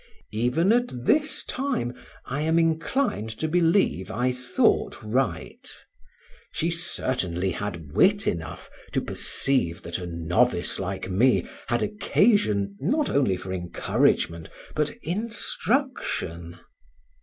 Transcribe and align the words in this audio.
Even 0.33 0.71
at 0.71 1.05
this 1.05 1.43
time, 1.43 1.93
I 2.25 2.41
am 2.41 2.57
inclined 2.57 3.29
to 3.37 3.47
believe 3.47 4.09
I 4.09 4.31
thought 4.31 4.97
right; 5.03 5.69
she 6.51 6.71
certainly 6.71 7.51
had 7.51 7.91
wit 7.91 8.25
enough 8.25 8.67
to 8.93 9.01
perceive 9.01 9.83
that 9.83 9.99
a 9.99 10.07
novice 10.07 10.79
like 10.79 11.07
me 11.11 11.47
had 11.67 11.83
occasion, 11.83 12.75
not 12.79 13.11
only 13.11 13.37
for 13.37 13.53
encouragement 13.53 14.49
but 14.73 14.89
instruction. 15.03 16.57